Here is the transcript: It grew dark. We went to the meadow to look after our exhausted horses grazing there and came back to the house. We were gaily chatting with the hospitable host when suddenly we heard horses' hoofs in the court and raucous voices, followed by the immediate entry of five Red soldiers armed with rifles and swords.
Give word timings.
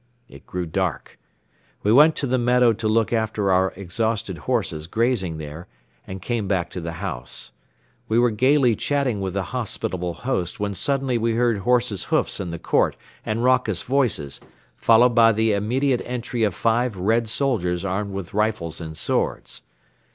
It 0.27 0.47
grew 0.47 0.65
dark. 0.65 1.19
We 1.83 1.91
went 1.93 2.15
to 2.15 2.25
the 2.25 2.39
meadow 2.39 2.73
to 2.73 2.87
look 2.87 3.13
after 3.13 3.51
our 3.51 3.71
exhausted 3.75 4.35
horses 4.49 4.87
grazing 4.87 5.37
there 5.37 5.67
and 6.07 6.23
came 6.23 6.47
back 6.47 6.71
to 6.71 6.81
the 6.81 6.93
house. 6.93 7.51
We 8.07 8.17
were 8.17 8.31
gaily 8.31 8.73
chatting 8.73 9.21
with 9.21 9.35
the 9.35 9.43
hospitable 9.53 10.15
host 10.15 10.59
when 10.59 10.73
suddenly 10.73 11.19
we 11.19 11.33
heard 11.35 11.59
horses' 11.59 12.05
hoofs 12.05 12.39
in 12.39 12.49
the 12.49 12.57
court 12.57 12.95
and 13.23 13.43
raucous 13.43 13.83
voices, 13.83 14.41
followed 14.75 15.13
by 15.13 15.33
the 15.33 15.53
immediate 15.53 16.01
entry 16.03 16.41
of 16.41 16.55
five 16.55 16.97
Red 16.97 17.29
soldiers 17.29 17.85
armed 17.85 18.11
with 18.11 18.33
rifles 18.33 18.81
and 18.81 18.97
swords. 18.97 19.61